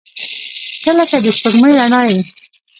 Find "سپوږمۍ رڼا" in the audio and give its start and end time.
1.37-2.01